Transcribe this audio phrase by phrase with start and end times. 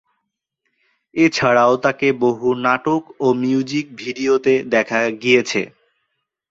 [1.15, 5.61] এছাড়াও তাকে বহু নাটক ও মিউজিক ভিডিওতে দেখা গিয়েছে।